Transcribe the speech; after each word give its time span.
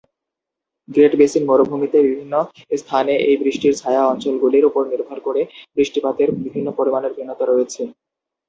Great 0.89 1.13
Basin 1.19 1.43
মরুভূমিতে 1.49 1.97
বিভিন্ন 2.05 2.33
স্থানে 2.77 3.13
এই 3.27 3.35
বৃষ্টির 3.41 3.73
ছায়া 3.81 4.03
অঞ্চলগুলির 4.05 4.67
উপর 4.69 4.81
নির্ভর 4.91 5.17
করে 5.27 5.41
বৃষ্টিপাতের 5.77 6.29
বিভিন্ন 6.43 6.67
পরিমাণের 6.77 7.15
ভিন্নতা 7.17 7.43
রয়েছে। 7.45 7.81